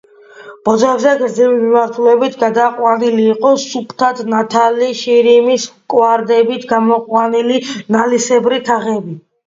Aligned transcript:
ბოძებზე 0.67 1.11
გრძივი 1.19 1.59
მიმართულებით 1.65 2.39
გადაყვანილი 2.45 3.27
იყო 3.35 3.53
სუფთად 3.65 4.25
ნათალი 4.33 4.91
შირიმის 5.05 5.71
კვადრებით 5.95 6.69
გამოყვანილი, 6.77 7.65
ნალისებრი 7.99 8.65
თაღები. 8.73 9.21